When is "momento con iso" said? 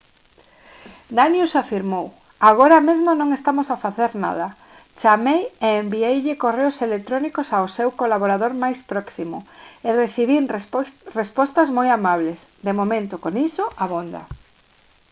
12.79-13.65